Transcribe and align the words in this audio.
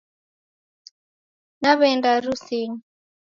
Naeweenda 1.61 2.07
harusinyi 2.15 2.79